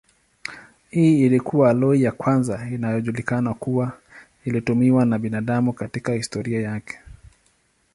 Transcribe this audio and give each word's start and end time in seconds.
Hii 0.89 1.25
ilikuwa 1.25 1.69
aloi 1.69 2.01
ya 2.03 2.11
kwanza 2.11 2.67
inayojulikana 2.73 3.53
kuwa 3.53 3.97
ilitumiwa 4.45 5.05
na 5.05 5.19
binadamu 5.19 5.73
katika 5.73 6.13
historia 6.13 6.61
yake. 6.61 6.99